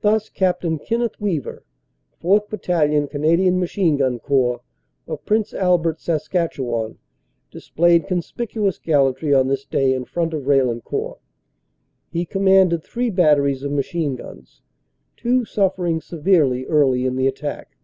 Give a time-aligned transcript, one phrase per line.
[0.00, 0.64] Thus, Capt.
[0.84, 1.62] Kenneth Weaver,
[2.20, 2.48] 4th.
[2.50, 3.66] Battalion, Cana dian M.
[3.66, 3.96] G.
[4.20, 4.62] Corps,
[5.06, 6.96] of Prince Albert, Sask.,
[7.52, 11.20] displayed conspic uous gallantry on this day in front of Raillencourt.
[12.10, 14.60] He com manded three batteries of machine guns,
[15.16, 17.76] two suffering severely early in the attack.